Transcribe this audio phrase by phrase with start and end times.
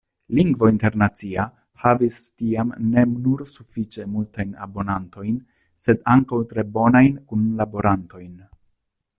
[0.37, 1.43] "Lingvo Internacia"
[1.81, 5.39] havis tiam ne nur sufiĉe multajn abonantojn,
[5.85, 8.35] sed ankaŭ tre bonajn kunlaborantojn.